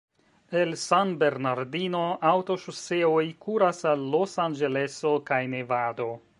El 0.61 0.71
San 0.83 1.11
Bernardino 1.23 2.01
aŭtoŝoseoj 2.31 3.23
kuras 3.45 3.85
al 3.93 4.09
Los-Anĝeleso 4.17 5.17
kaj 5.33 5.43
Nevado. 5.57 6.13